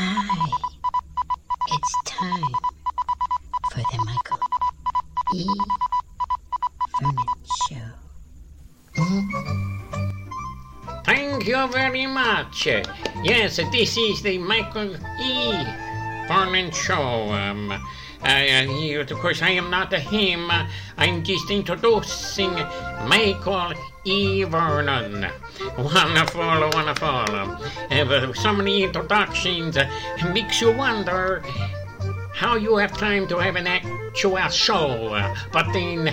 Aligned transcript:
Hi. 0.00 0.46
It's 1.72 1.94
time 2.04 2.54
for 3.72 3.80
the 3.80 3.98
Michael 4.06 4.38
E. 5.34 5.44
Vernon 7.00 7.26
Show. 7.66 7.88
Thank 11.04 11.48
you 11.48 11.66
very 11.66 12.06
much. 12.06 12.66
Yes, 13.24 13.56
this 13.72 13.96
is 13.96 14.22
the 14.22 14.38
Michael 14.38 14.94
E. 15.20 15.64
Vernon 16.28 16.70
Show. 16.70 17.32
Um, 17.32 17.74
you- 18.24 19.00
of 19.00 19.10
course, 19.18 19.42
I 19.42 19.50
am 19.50 19.68
not 19.68 19.92
him. 19.92 20.48
I'm 20.96 21.24
just 21.24 21.50
introducing 21.50 22.54
Michael 23.06 23.72
E. 24.04 24.44
Vernon. 24.44 25.26
Wonderful, 25.78 26.70
wonderful. 26.72 27.08
Uh, 27.08 28.04
but 28.04 28.34
so 28.36 28.52
many 28.52 28.82
introductions 28.82 29.76
uh, 29.76 29.88
makes 30.34 30.60
you 30.60 30.72
wonder 30.72 31.40
how 32.34 32.56
you 32.56 32.76
have 32.76 32.96
time 32.96 33.28
to 33.28 33.38
have 33.38 33.54
an 33.56 33.66
actual 33.68 34.48
show. 34.48 35.14
Uh, 35.14 35.34
But 35.52 35.72
then, 35.72 36.12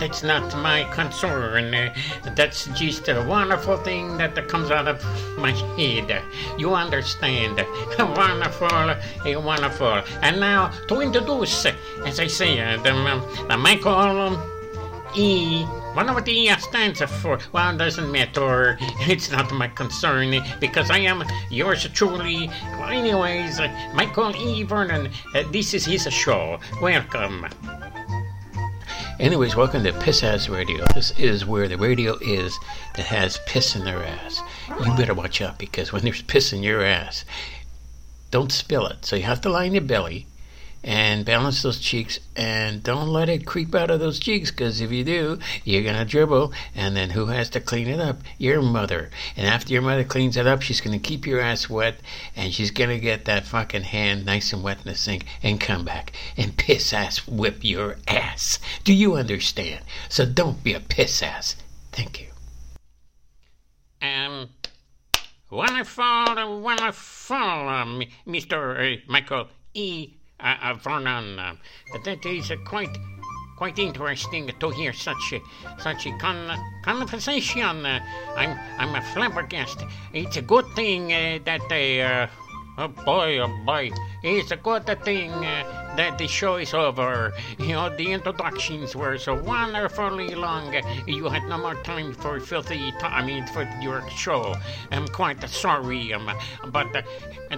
that's 0.00 0.22
not 0.24 0.56
my 0.58 0.82
concern. 0.92 1.72
Uh, 1.74 1.94
That's 2.34 2.66
just 2.78 3.08
a 3.08 3.24
wonderful 3.24 3.76
thing 3.78 4.16
that 4.18 4.34
comes 4.48 4.70
out 4.72 4.88
of 4.88 4.98
my 5.38 5.52
head. 5.78 6.22
You 6.58 6.74
understand? 6.74 7.64
Wonderful, 7.98 8.66
uh, 8.68 9.40
wonderful. 9.40 10.02
And 10.22 10.40
now, 10.40 10.72
to 10.88 11.00
introduce, 11.00 11.66
as 12.04 12.18
I 12.18 12.26
said, 12.26 12.84
um, 12.86 13.22
the 13.48 13.56
Michael 13.56 14.36
E. 15.16 15.64
Wonder 15.94 16.12
what 16.12 16.24
the 16.24 16.32
E 16.32 16.48
stands 16.58 17.00
for. 17.00 17.38
Well, 17.52 17.76
doesn't 17.76 18.10
matter. 18.10 18.76
It's 19.06 19.30
not 19.30 19.52
my 19.52 19.68
concern 19.68 20.42
because 20.58 20.90
I 20.90 20.98
am 20.98 21.22
yours 21.50 21.86
truly. 21.92 22.48
Well, 22.78 22.88
anyways, 22.88 23.60
uh, 23.60 23.68
Michael 23.94 24.34
E. 24.34 24.64
Vernon, 24.64 25.08
uh, 25.36 25.44
this 25.52 25.72
is 25.72 25.84
his 25.84 26.02
show. 26.12 26.58
Welcome. 26.82 27.46
Anyways, 29.20 29.54
welcome 29.54 29.84
to 29.84 29.92
Piss 30.00 30.24
Ass 30.24 30.48
Radio. 30.48 30.84
This 30.94 31.12
is 31.12 31.46
where 31.46 31.68
the 31.68 31.78
radio 31.78 32.18
is 32.20 32.58
that 32.96 33.06
has 33.06 33.38
piss 33.46 33.76
in 33.76 33.84
their 33.84 34.02
ass. 34.02 34.42
You 34.84 34.96
better 34.96 35.14
watch 35.14 35.40
out 35.40 35.60
because 35.60 35.92
when 35.92 36.02
there's 36.02 36.22
piss 36.22 36.52
in 36.52 36.64
your 36.64 36.84
ass, 36.84 37.24
don't 38.32 38.50
spill 38.50 38.86
it. 38.88 39.04
So 39.04 39.14
you 39.14 39.22
have 39.22 39.40
to 39.42 39.54
on 39.54 39.72
your 39.72 39.82
belly 39.82 40.26
and 40.84 41.24
balance 41.24 41.62
those 41.62 41.80
cheeks 41.80 42.20
and 42.36 42.82
don't 42.82 43.08
let 43.08 43.30
it 43.30 43.46
creep 43.46 43.74
out 43.74 43.90
of 43.90 43.98
those 44.00 44.18
cheeks 44.18 44.50
because 44.50 44.82
if 44.82 44.92
you 44.92 45.02
do 45.02 45.38
you're 45.64 45.82
gonna 45.82 46.04
dribble 46.04 46.52
and 46.74 46.94
then 46.94 47.10
who 47.10 47.26
has 47.26 47.48
to 47.50 47.58
clean 47.58 47.88
it 47.88 47.98
up? 47.98 48.20
Your 48.36 48.60
mother. 48.60 49.10
And 49.36 49.46
after 49.46 49.72
your 49.72 49.82
mother 49.82 50.04
cleans 50.04 50.36
it 50.36 50.46
up 50.46 50.60
she's 50.60 50.82
gonna 50.82 50.98
keep 50.98 51.26
your 51.26 51.40
ass 51.40 51.70
wet 51.70 51.96
and 52.36 52.52
she's 52.52 52.70
gonna 52.70 52.98
get 52.98 53.24
that 53.24 53.46
fucking 53.46 53.84
hand 53.84 54.26
nice 54.26 54.52
and 54.52 54.62
wet 54.62 54.78
in 54.78 54.84
the 54.84 54.94
sink 54.94 55.24
and 55.42 55.58
come 55.58 55.86
back 55.86 56.12
and 56.36 56.56
piss 56.56 56.92
ass 56.92 57.26
whip 57.26 57.64
your 57.64 57.96
ass. 58.06 58.58
Do 58.84 58.92
you 58.92 59.14
understand? 59.14 59.82
So 60.10 60.26
don't 60.26 60.62
be 60.62 60.74
a 60.74 60.80
piss 60.80 61.22
ass. 61.22 61.56
Thank 61.92 62.20
you. 62.20 62.28
Um 64.02 64.50
wonderful 65.50 66.60
wonderful 66.60 67.36
um, 67.36 68.02
mr 68.26 69.00
michael 69.06 69.46
e 69.72 70.10
uh, 70.44 70.74
Vernon. 70.74 71.38
Uh, 71.38 71.54
that 72.04 72.24
is 72.26 72.50
uh, 72.50 72.56
quite 72.64 72.96
quite 73.56 73.78
interesting 73.78 74.50
to 74.60 74.70
hear 74.70 74.92
such 74.92 75.32
a 75.32 75.40
such 75.80 76.06
a 76.06 76.12
con- 76.18 76.58
conversation. 76.84 77.86
Uh, 77.86 78.00
I'm 78.36 78.58
I'm 78.78 78.94
a 78.94 79.02
flabbergasted. 79.02 79.88
It's 80.12 80.36
a 80.36 80.42
good 80.42 80.66
thing 80.74 81.12
uh, 81.12 81.38
that 81.44 81.60
they. 81.68 82.02
Uh, 82.02 82.26
Oh 82.76 82.88
boy, 82.88 83.38
oh 83.38 83.46
boy. 83.64 83.92
It's 84.24 84.50
a 84.50 84.56
good 84.56 84.84
thing 85.04 85.30
uh, 85.30 85.83
that 85.96 86.18
the 86.18 86.26
show 86.26 86.56
is 86.56 86.74
over. 86.74 87.32
You 87.58 87.68
know, 87.68 87.88
the 87.94 88.12
introductions 88.12 88.94
were 88.96 89.18
so 89.18 89.34
wonderfully 89.34 90.34
long. 90.34 90.74
You 91.06 91.28
had 91.28 91.44
no 91.44 91.58
more 91.58 91.74
time 91.82 92.12
for 92.14 92.40
filthy, 92.40 92.92
I 93.02 93.24
mean, 93.24 93.46
for 93.48 93.62
your 93.80 94.08
show. 94.10 94.54
I'm 94.90 95.06
quite 95.08 95.42
sorry, 95.48 96.12
um, 96.12 96.30
but 96.68 96.94
uh, 96.96 97.02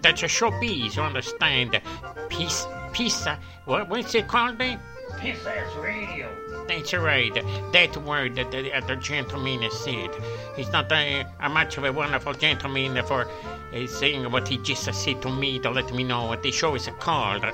that's 0.00 0.22
a 0.22 0.26
showbiz, 0.26 0.98
understand? 1.02 1.80
Peace, 2.28 2.66
peace, 2.92 3.26
uh, 3.26 3.36
what, 3.64 3.88
what's 3.88 4.14
it 4.14 4.28
called? 4.28 4.60
eh? 4.60 4.76
Piss 5.18 5.46
ass 5.46 5.74
radio. 5.76 6.28
That's 6.68 6.92
right. 6.94 7.34
That 7.72 7.96
word 7.98 8.36
that 8.36 8.50
the 8.50 8.72
other 8.72 8.96
gentleman 8.96 9.68
said. 9.70 10.10
He's 10.56 10.70
not 10.70 10.90
a, 10.92 11.24
a 11.40 11.48
much 11.48 11.76
of 11.78 11.84
a 11.84 11.92
wonderful 11.92 12.34
gentleman 12.34 13.02
for 13.04 13.28
uh, 13.72 13.86
saying 13.86 14.30
what 14.30 14.48
he 14.48 14.58
just 14.58 14.92
said 14.92 15.22
to 15.22 15.30
me 15.30 15.58
to 15.60 15.70
let 15.70 15.92
me 15.92 16.04
know 16.04 16.26
what 16.26 16.42
the 16.42 16.52
show 16.52 16.74
is 16.74 16.88
called. 16.98 17.44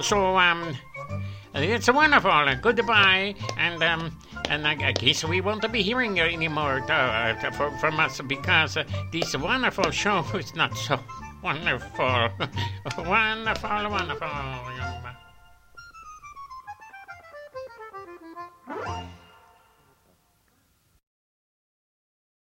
So, 0.00 0.36
um, 0.36 0.76
it's 1.54 1.90
wonderful. 1.92 2.46
Goodbye, 2.60 3.34
and 3.56 3.82
um, 3.82 4.16
and 4.48 4.66
I, 4.66 4.92
guess 4.92 5.24
we 5.24 5.40
won't 5.40 5.70
be 5.72 5.82
hearing 5.82 6.20
anymore 6.20 6.84
uh, 6.90 7.50
for, 7.52 7.70
from 7.78 7.98
us 8.00 8.20
because 8.20 8.76
uh, 8.76 8.84
this 9.12 9.36
wonderful 9.36 9.90
show 9.90 10.24
is 10.34 10.54
not 10.54 10.76
so 10.76 11.00
wonderful, 11.42 12.28
wonderful, 12.98 13.90
wonderful. 13.90 15.07